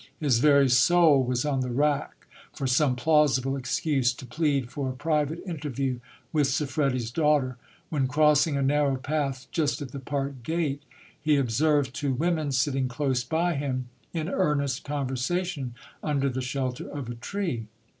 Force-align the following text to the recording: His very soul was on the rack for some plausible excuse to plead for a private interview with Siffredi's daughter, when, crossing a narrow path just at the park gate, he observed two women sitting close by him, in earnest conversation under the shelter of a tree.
His 0.19 0.39
very 0.39 0.67
soul 0.67 1.23
was 1.23 1.45
on 1.45 1.59
the 1.59 1.69
rack 1.69 2.25
for 2.53 2.65
some 2.65 2.95
plausible 2.95 3.55
excuse 3.55 4.11
to 4.15 4.25
plead 4.25 4.71
for 4.71 4.89
a 4.89 4.93
private 4.95 5.39
interview 5.45 5.99
with 6.33 6.47
Siffredi's 6.47 7.11
daughter, 7.11 7.57
when, 7.89 8.07
crossing 8.07 8.57
a 8.57 8.63
narrow 8.63 8.95
path 8.95 9.45
just 9.51 9.79
at 9.79 9.91
the 9.91 9.99
park 9.99 10.41
gate, 10.41 10.81
he 11.21 11.35
observed 11.37 11.93
two 11.93 12.13
women 12.15 12.51
sitting 12.51 12.87
close 12.87 13.23
by 13.23 13.53
him, 13.53 13.89
in 14.11 14.27
earnest 14.27 14.83
conversation 14.83 15.75
under 16.01 16.29
the 16.29 16.41
shelter 16.41 16.89
of 16.89 17.07
a 17.07 17.13
tree. 17.13 17.67